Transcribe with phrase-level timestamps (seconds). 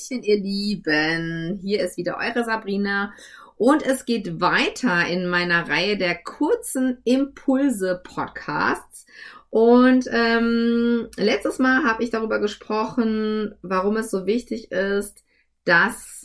[0.00, 1.58] Hallöchen, ihr Lieben.
[1.62, 3.12] Hier ist wieder eure Sabrina.
[3.56, 9.06] Und es geht weiter in meiner Reihe der kurzen Impulse-Podcasts.
[9.50, 15.22] Und ähm, letztes Mal habe ich darüber gesprochen, warum es so wichtig ist,
[15.64, 16.19] dass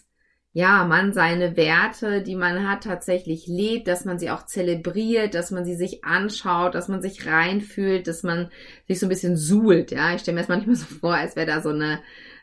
[0.55, 5.51] ja man seine Werte, die man hat, tatsächlich lebt, dass man sie auch zelebriert, dass
[5.51, 8.49] man sie sich anschaut, dass man sich reinfühlt, dass man
[8.87, 9.91] sich so ein bisschen suhlt.
[9.91, 11.99] Ja, ich stelle mir das manchmal so vor, als wäre da so eine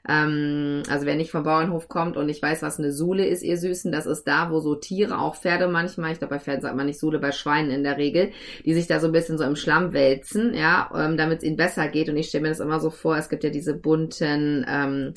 [0.06, 3.56] ähm, also wer nicht vom Bauernhof kommt und ich weiß, was eine Sule ist, ihr
[3.56, 6.76] Süßen, das ist da, wo so Tiere, auch Pferde manchmal, ich glaube bei Pferden sagt
[6.76, 8.32] man nicht Sule, bei Schweinen in der Regel,
[8.66, 11.56] die sich da so ein bisschen so im Schlamm wälzen, ja, ähm, damit es ihnen
[11.56, 12.10] besser geht.
[12.10, 15.14] Und ich stelle mir das immer so vor, es gibt ja diese bunten, ähm,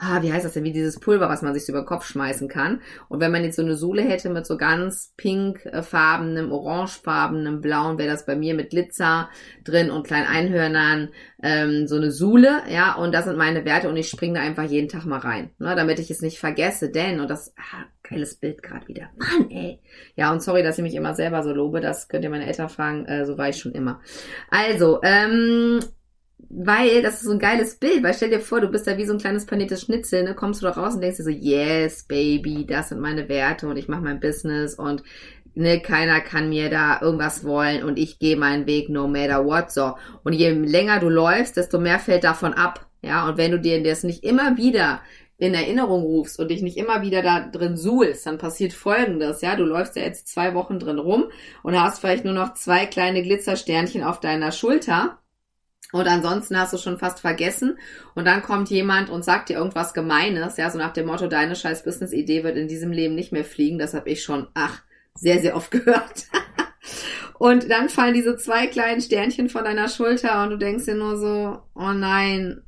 [0.00, 2.06] ah, wie heißt das denn, wie dieses Pulver, was man sich so über den Kopf
[2.06, 2.80] schmeißen kann.
[3.08, 8.10] Und wenn man jetzt so eine Sohle hätte mit so ganz pinkfarbenem, orangefarbenem, blauen, wäre
[8.10, 9.28] das bei mir mit Glitzer
[9.62, 11.10] drin und kleinen Einhörnern
[11.42, 14.64] ähm, so eine Sohle, ja, und das sind meine Werte und ich springe da einfach
[14.64, 18.36] jeden Tag mal rein, ne, damit ich es nicht vergesse, denn, und das, ah, geiles
[18.36, 19.80] Bild gerade wieder, Mann, ey.
[20.16, 22.68] Ja, und sorry, dass ich mich immer selber so lobe, das könnt ihr meine Eltern
[22.68, 24.00] fragen, äh, so war ich schon immer.
[24.50, 25.80] Also, ähm,
[26.48, 29.04] weil das ist so ein geiles Bild, weil stell dir vor, du bist da wie
[29.04, 32.04] so ein kleines paniertes Schnitzel, ne, kommst du da raus und denkst dir so, yes,
[32.04, 35.02] baby, das sind meine Werte und ich mache mein Business und
[35.54, 39.70] ne, keiner kann mir da irgendwas wollen und ich gehe meinen Weg no matter what,
[39.70, 39.94] so.
[40.24, 43.82] Und je länger du läufst, desto mehr fällt davon ab, ja, und wenn du dir
[43.82, 45.00] das nicht immer wieder
[45.38, 49.56] in Erinnerung rufst und dich nicht immer wieder da drin suhlst, dann passiert folgendes, ja,
[49.56, 51.30] du läufst ja jetzt zwei Wochen drin rum
[51.62, 55.18] und hast vielleicht nur noch zwei kleine Glitzersternchen auf deiner Schulter
[55.92, 57.78] und ansonsten hast du schon fast vergessen.
[58.14, 61.56] Und dann kommt jemand und sagt dir irgendwas Gemeines, ja, so nach dem Motto, deine
[61.56, 63.78] scheiß Business-Idee wird in diesem Leben nicht mehr fliegen.
[63.78, 64.82] Das habe ich schon, ach,
[65.14, 66.26] sehr, sehr oft gehört.
[67.38, 71.18] und dann fallen diese zwei kleinen Sternchen von deiner Schulter und du denkst dir nur
[71.18, 72.62] so, oh nein,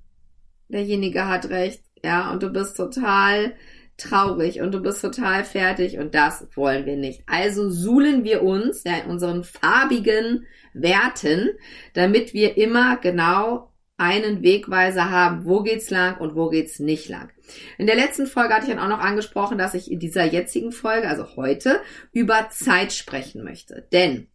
[0.69, 1.83] derjenige hat recht.
[2.05, 3.55] Ja, und du bist total
[3.97, 7.23] traurig und du bist total fertig und das wollen wir nicht.
[7.27, 11.51] Also suhlen wir uns ja, in unseren farbigen Werten,
[11.95, 17.31] damit wir immer genau einen Wegweiser haben, wo geht's lang und wo geht's nicht lang.
[17.79, 20.73] In der letzten Folge hatte ich dann auch noch angesprochen, dass ich in dieser jetzigen
[20.73, 21.81] Folge, also heute,
[22.13, 23.87] über Zeit sprechen möchte.
[23.93, 24.29] Denn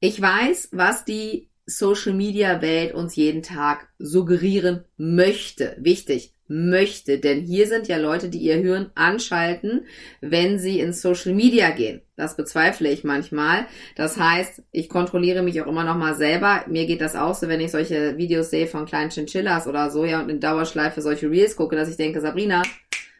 [0.00, 5.76] ich weiß, was die Social Media Welt uns jeden Tag suggerieren möchte.
[5.78, 7.18] Wichtig, möchte.
[7.18, 9.86] Denn hier sind ja Leute, die ihr Hirn anschalten,
[10.20, 12.02] wenn sie ins Social Media gehen.
[12.16, 13.66] Das bezweifle ich manchmal.
[13.96, 16.64] Das heißt, ich kontrolliere mich auch immer noch mal selber.
[16.66, 20.04] Mir geht das auch so, wenn ich solche Videos sehe von kleinen Chinchillas oder so,
[20.04, 22.62] ja, und in Dauerschleife solche Reels gucke, dass ich denke, Sabrina,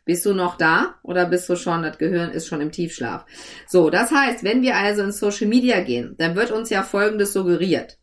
[0.05, 3.25] bist du noch da oder bist du schon, das Gehirn ist schon im Tiefschlaf?
[3.69, 7.33] So, das heißt, wenn wir also ins Social Media gehen, dann wird uns ja Folgendes
[7.33, 7.97] suggeriert.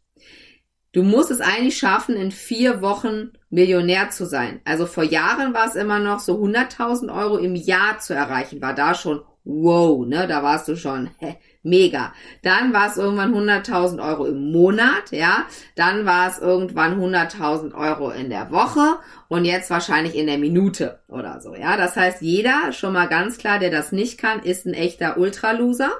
[0.98, 4.62] Du musst es eigentlich schaffen, in vier Wochen Millionär zu sein.
[4.66, 8.74] Also vor Jahren war es immer noch so 100.000 Euro im Jahr zu erreichen, war
[8.74, 12.14] da schon wow, ne, da warst du schon hä, mega.
[12.42, 15.46] Dann war es irgendwann 100.000 Euro im Monat, ja.
[15.76, 18.98] Dann war es irgendwann 100.000 Euro in der Woche
[19.28, 21.78] und jetzt wahrscheinlich in der Minute oder so, ja.
[21.78, 25.92] Das heißt, jeder, schon mal ganz klar, der das nicht kann, ist ein echter Ultraloser.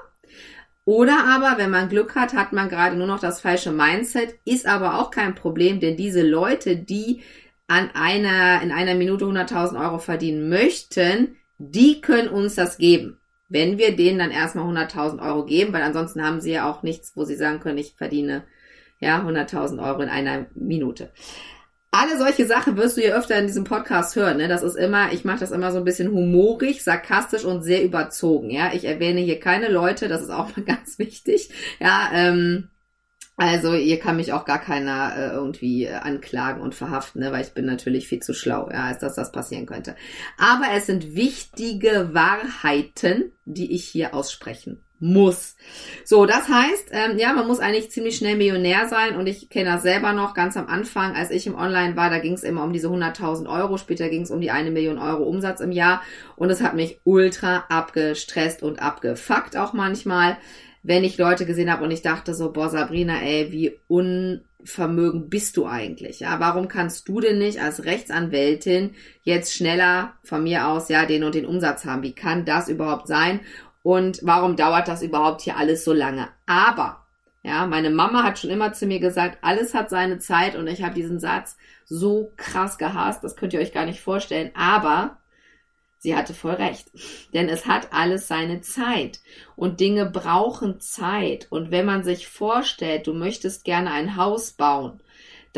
[0.88, 4.64] Oder aber, wenn man Glück hat, hat man gerade nur noch das falsche Mindset, ist
[4.64, 7.20] aber auch kein Problem, denn diese Leute, die
[7.66, 13.18] an einer, in einer Minute 100.000 Euro verdienen möchten, die können uns das geben.
[13.50, 17.12] Wenn wir denen dann erstmal 100.000 Euro geben, weil ansonsten haben sie ja auch nichts,
[17.14, 18.44] wo sie sagen können, ich verdiene
[18.98, 21.12] ja 100.000 Euro in einer Minute
[21.90, 24.36] alle solche Sachen wirst du ja öfter in diesem Podcast hören.
[24.36, 24.48] Ne?
[24.48, 28.50] Das ist immer, ich mache das immer so ein bisschen humorig, sarkastisch und sehr überzogen.
[28.50, 31.50] Ja, ich erwähne hier keine Leute, das ist auch mal ganz wichtig.
[31.80, 32.70] Ja, ähm,
[33.36, 37.32] also ihr kann mich auch gar keiner äh, irgendwie äh, anklagen und verhaften, ne?
[37.32, 39.96] weil ich bin natürlich viel zu schlau, ja, als dass das passieren könnte.
[40.36, 45.56] Aber es sind wichtige Wahrheiten, die ich hier aussprechen muss.
[46.04, 49.72] So, das heißt, ähm, ja, man muss eigentlich ziemlich schnell Millionär sein und ich kenne
[49.72, 52.64] das selber noch ganz am Anfang, als ich im Online war, da ging es immer
[52.64, 56.02] um diese 100.000 Euro, später ging es um die eine Million Euro Umsatz im Jahr
[56.36, 60.36] und es hat mich ultra abgestresst und abgefuckt auch manchmal,
[60.82, 65.28] wenn ich Leute gesehen habe und ich dachte so, boah Sabrina, ey, wie un Vermögen
[65.28, 66.18] bist du eigentlich?
[66.20, 68.90] Ja, warum kannst du denn nicht als Rechtsanwältin
[69.22, 72.02] jetzt schneller von mir aus ja den und den Umsatz haben?
[72.02, 73.40] Wie kann das überhaupt sein?
[73.88, 76.28] Und warum dauert das überhaupt hier alles so lange?
[76.44, 77.06] Aber
[77.42, 80.82] ja, meine Mama hat schon immer zu mir gesagt, alles hat seine Zeit und ich
[80.82, 81.56] habe diesen Satz
[81.86, 84.50] so krass gehasst, das könnt ihr euch gar nicht vorstellen.
[84.54, 85.16] Aber
[85.96, 86.90] Sie hatte voll recht.
[87.32, 89.20] Denn es hat alles seine Zeit.
[89.56, 91.46] Und Dinge brauchen Zeit.
[91.48, 95.00] Und wenn man sich vorstellt, du möchtest gerne ein Haus bauen,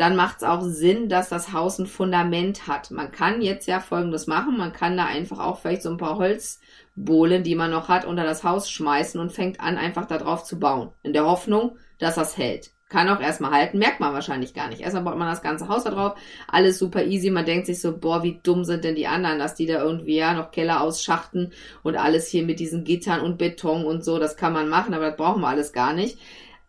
[0.01, 2.89] dann macht es auch Sinn, dass das Haus ein Fundament hat.
[2.89, 4.57] Man kann jetzt ja Folgendes machen.
[4.57, 8.23] Man kann da einfach auch vielleicht so ein paar Holzbohlen, die man noch hat, unter
[8.23, 10.89] das Haus schmeißen und fängt an, einfach darauf zu bauen.
[11.03, 12.71] In der Hoffnung, dass das hält.
[12.89, 14.81] Kann auch erstmal halten, merkt man wahrscheinlich gar nicht.
[14.81, 17.29] Erstmal baut man das ganze Haus da drauf, alles super easy.
[17.29, 20.17] Man denkt sich so, boah, wie dumm sind denn die anderen, dass die da irgendwie
[20.17, 21.53] ja noch Keller ausschachten
[21.83, 25.09] und alles hier mit diesen Gittern und Beton und so, das kann man machen, aber
[25.09, 26.17] das brauchen wir alles gar nicht.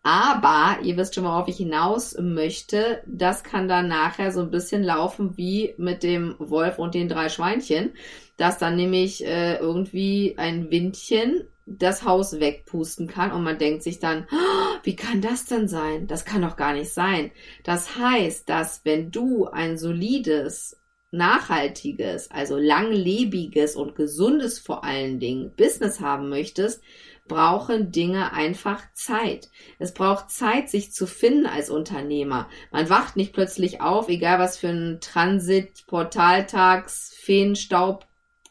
[0.03, 3.01] Aber ihr wisst schon, worauf ich hinaus möchte.
[3.07, 7.29] Das kann dann nachher so ein bisschen laufen wie mit dem Wolf und den drei
[7.29, 7.93] Schweinchen,
[8.35, 13.99] dass dann nämlich äh, irgendwie ein Windchen das Haus wegpusten kann und man denkt sich
[13.99, 16.07] dann, oh, wie kann das denn sein?
[16.07, 17.31] Das kann doch gar nicht sein.
[17.63, 20.77] Das heißt, dass wenn du ein solides,
[21.11, 26.81] nachhaltiges, also langlebiges und gesundes vor allen Dingen Business haben möchtest,
[27.27, 29.49] brauchen Dinge einfach Zeit.
[29.79, 32.49] Es braucht Zeit, sich zu finden als Unternehmer.
[32.71, 38.05] Man wacht nicht plötzlich auf, egal was für ein Transit, Portaltags, Feenstaub,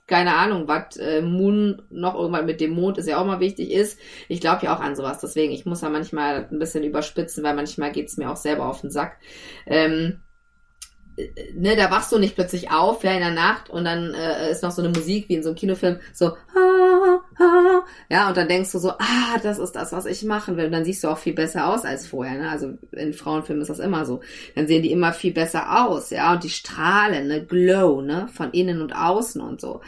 [0.06, 3.70] keine Ahnung, was äh, Moon noch irgendwann mit dem Mond ist ja auch mal wichtig
[3.70, 3.98] ist.
[4.28, 7.54] Ich glaube ja auch an sowas, deswegen, ich muss da manchmal ein bisschen überspitzen, weil
[7.54, 9.18] manchmal geht's mir auch selber auf den Sack.
[9.66, 10.20] Ähm,
[11.54, 14.62] ne, da wachst du nicht plötzlich auf, ja, in der Nacht und dann äh, ist
[14.62, 16.91] noch so eine Musik wie in so einem Kinofilm, so, ah,
[17.42, 20.66] ah, ja, und dann denkst du so, ah, das ist das, was ich machen will.
[20.66, 22.50] Und dann siehst du auch viel besser aus als vorher, ne?
[22.50, 24.20] Also in Frauenfilmen ist das immer so.
[24.54, 28.52] Dann sehen die immer viel besser aus, ja, und die strahlen, ne, glow, ne, von
[28.52, 29.80] innen und außen und so.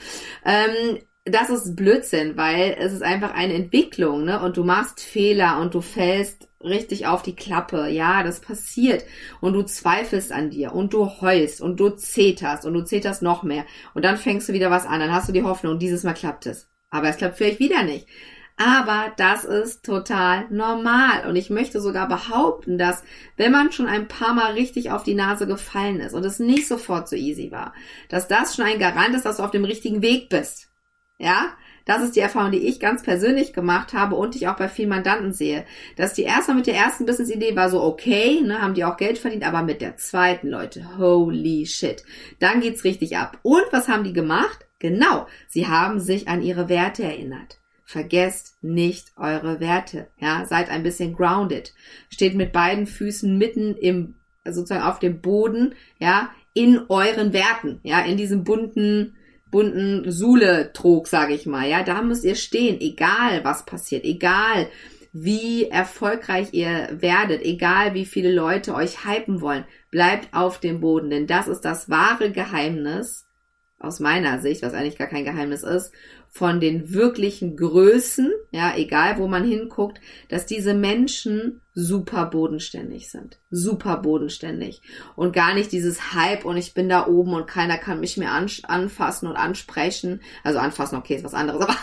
[0.44, 4.42] Ähm, das ist Blödsinn, weil es ist einfach eine Entwicklung, ne?
[4.42, 7.88] Und du machst Fehler und du fällst richtig auf die Klappe.
[7.88, 9.04] Ja, das passiert.
[9.40, 13.42] Und du zweifelst an dir und du heulst und du zeterst und du zeterst noch
[13.42, 13.64] mehr.
[13.94, 15.00] Und dann fängst du wieder was an.
[15.00, 16.68] Dann hast du die Hoffnung, dieses Mal klappt es.
[16.94, 18.06] Aber es klappt vielleicht wieder nicht.
[18.56, 21.26] Aber das ist total normal.
[21.28, 23.02] Und ich möchte sogar behaupten, dass
[23.36, 26.68] wenn man schon ein paar Mal richtig auf die Nase gefallen ist und es nicht
[26.68, 27.74] sofort so easy war,
[28.08, 30.68] dass das schon ein Garant ist, dass du auf dem richtigen Weg bist.
[31.18, 31.54] Ja,
[31.84, 34.88] das ist die Erfahrung, die ich ganz persönlich gemacht habe und ich auch bei vielen
[34.88, 35.64] Mandanten sehe.
[35.96, 39.18] Dass die erstmal mit der ersten Business-Idee war so okay, ne, haben die auch Geld
[39.18, 42.04] verdient, aber mit der zweiten, Leute, holy shit.
[42.38, 43.38] Dann geht's richtig ab.
[43.42, 44.63] Und was haben die gemacht?
[44.84, 47.56] Genau, sie haben sich an ihre Werte erinnert.
[47.84, 50.08] Vergesst nicht eure Werte.
[50.18, 51.72] Ja, seid ein bisschen grounded.
[52.10, 58.00] Steht mit beiden Füßen mitten im, sozusagen auf dem Boden, ja, in euren Werten, ja,
[58.04, 59.16] in diesem bunten,
[59.50, 61.66] bunten Sule-Trog, sage ich mal.
[61.66, 64.68] Ja, da müsst ihr stehen, egal was passiert, egal
[65.14, 71.08] wie erfolgreich ihr werdet, egal wie viele Leute euch hypen wollen, bleibt auf dem Boden,
[71.08, 73.23] denn das ist das wahre Geheimnis,
[73.84, 75.92] aus meiner Sicht, was eigentlich gar kein Geheimnis ist,
[76.30, 83.38] von den wirklichen Größen, ja, egal wo man hinguckt, dass diese Menschen super bodenständig sind.
[83.50, 84.82] Super bodenständig.
[85.14, 88.32] Und gar nicht dieses Hype und ich bin da oben und keiner kann mich mehr
[88.32, 90.22] anfassen und ansprechen.
[90.42, 91.76] Also anfassen, okay, ist was anderes, aber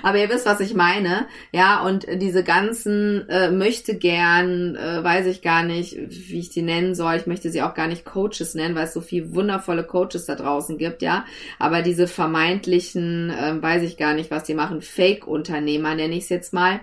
[0.02, 1.26] aber ihr wisst, was ich meine.
[1.52, 6.62] Ja, und diese ganzen äh, möchte gern, äh, weiß ich gar nicht, wie ich die
[6.62, 7.16] nennen soll.
[7.16, 10.34] Ich möchte sie auch gar nicht Coaches nennen, weil es so viel wundervolle Coaches da
[10.34, 11.24] draußen gibt, ja.
[11.58, 16.28] Aber diese vermeintlichen, äh, weiß ich gar nicht, was die machen, Fake-Unternehmer nenne ich es
[16.28, 16.80] jetzt mal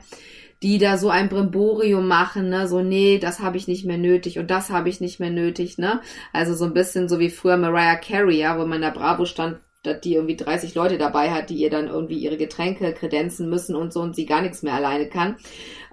[0.63, 4.39] die da so ein Brimborium machen, ne, so nee, das habe ich nicht mehr nötig
[4.39, 6.01] und das habe ich nicht mehr nötig, ne?
[6.33, 9.25] Also so ein bisschen so wie früher Mariah Carey, ja, wo man in der Bravo
[9.25, 9.59] stand,
[9.93, 13.93] die irgendwie 30 Leute dabei hat, die ihr dann irgendwie ihre Getränke kredenzen müssen und
[13.93, 15.37] so und sie gar nichts mehr alleine kann.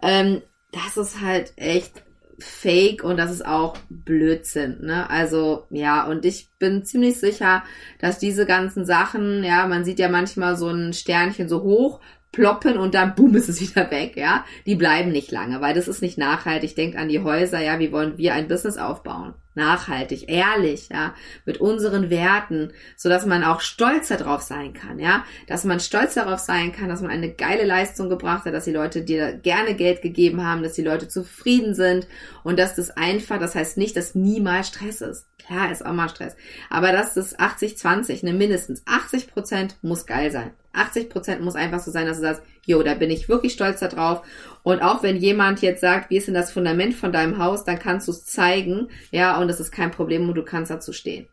[0.02, 2.02] Ähm, das ist halt echt
[2.38, 5.08] fake und das ist auch Blödsinn, ne?
[5.08, 7.62] Also, ja, und ich bin ziemlich sicher,
[8.00, 12.00] dass diese ganzen Sachen, ja, man sieht ja manchmal so ein Sternchen so hoch
[12.32, 14.44] ploppen und dann boom ist es wieder weg, ja?
[14.66, 16.74] Die bleiben nicht lange, weil das ist nicht nachhaltig.
[16.74, 19.34] Denkt an die Häuser, ja, wie wollen wir ein Business aufbauen?
[19.54, 25.24] Nachhaltig, ehrlich, ja, mit unseren Werten, so dass man auch stolz darauf sein kann, ja,
[25.46, 28.72] dass man stolz darauf sein kann, dass man eine geile Leistung gebracht hat, dass die
[28.72, 32.06] Leute dir gerne Geld gegeben haben, dass die Leute zufrieden sind
[32.42, 35.26] und dass das einfach, das heißt nicht, dass niemals Stress ist.
[35.38, 36.36] Klar ist auch mal Stress,
[36.70, 40.52] aber dass das 80-20, ne, mindestens 80 Prozent muss geil sein.
[40.72, 43.80] 80 Prozent muss einfach so sein, dass du sagst, jo, da bin ich wirklich stolz
[43.80, 44.22] darauf.
[44.62, 47.78] Und auch wenn jemand jetzt sagt, wie ist denn das Fundament von deinem Haus, dann
[47.78, 51.28] kannst du es zeigen, ja, und das ist kein Problem und du kannst dazu stehen.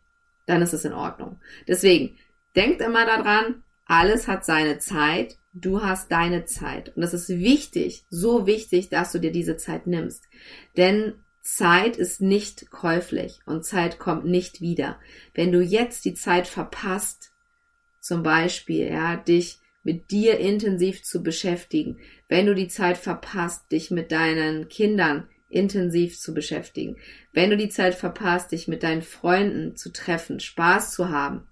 [0.45, 1.39] Dann ist es in Ordnung.
[1.67, 2.17] Deswegen,
[2.55, 5.37] denkt immer daran, alles hat seine Zeit.
[5.53, 6.95] Du hast deine Zeit.
[6.95, 10.23] Und es ist wichtig, so wichtig, dass du dir diese Zeit nimmst.
[10.77, 14.99] Denn Zeit ist nicht käuflich und Zeit kommt nicht wieder.
[15.33, 17.31] Wenn du jetzt die Zeit verpasst,
[17.99, 23.91] zum Beispiel, ja, dich mit dir intensiv zu beschäftigen, wenn du die Zeit verpasst, dich
[23.91, 26.97] mit deinen Kindern intensiv zu beschäftigen,
[27.33, 31.47] wenn du die Zeit verpasst, dich mit deinen Freunden zu treffen, Spaß zu haben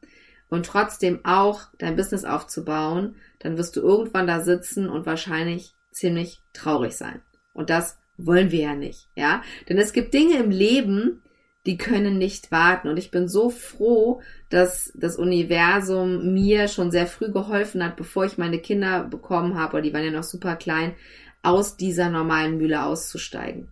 [0.49, 6.41] und trotzdem auch dein Business aufzubauen, dann wirst du irgendwann da sitzen und wahrscheinlich ziemlich
[6.53, 7.21] traurig sein.
[7.53, 9.41] Und das wollen wir ja nicht, ja?
[9.67, 11.21] Denn es gibt Dinge im Leben,
[11.65, 12.87] die können nicht warten.
[12.87, 18.25] Und ich bin so froh, dass das Universum mir schon sehr früh geholfen hat, bevor
[18.25, 20.95] ich meine Kinder bekommen habe, oder die waren ja noch super klein,
[21.43, 23.67] aus dieser normalen Mühle auszusteigen.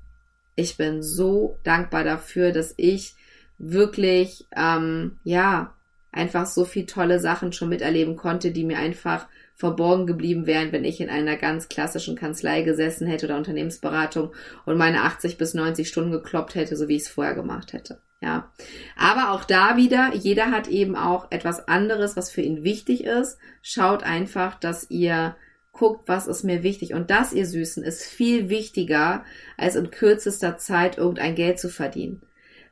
[0.55, 3.15] Ich bin so dankbar dafür, dass ich
[3.57, 5.73] wirklich, ähm, ja,
[6.17, 10.83] einfach so viel tolle Sachen schon miterleben konnte, die mir einfach verborgen geblieben wären, wenn
[10.83, 14.33] ich in einer ganz klassischen Kanzlei gesessen hätte oder Unternehmensberatung
[14.65, 17.99] und meine 80 bis 90 Stunden gekloppt hätte, so wie ich es vorher gemacht hätte.
[18.21, 18.51] Ja.
[18.95, 23.37] Aber auch da wieder, jeder hat eben auch etwas anderes, was für ihn wichtig ist.
[23.61, 25.35] Schaut einfach, dass ihr
[25.71, 26.93] guckt, was ist mir wichtig.
[26.93, 29.23] Und das, ihr Süßen, ist viel wichtiger,
[29.57, 32.21] als in kürzester Zeit irgendein Geld zu verdienen.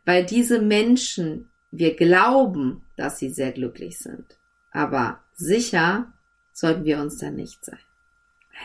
[0.04, 4.38] Weil diese Menschen, wir glauben, dass sie sehr glücklich sind.
[4.72, 6.14] Aber sicher
[6.52, 7.80] sollten wir uns dann nicht sein.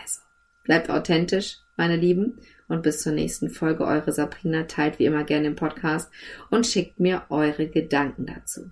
[0.02, 0.21] Also,
[0.64, 2.38] bleibt authentisch, meine Lieben,
[2.71, 3.85] und bis zur nächsten Folge.
[3.85, 6.11] Eure Sabrina teilt wie immer gerne den Podcast
[6.50, 8.71] und schickt mir eure Gedanken dazu.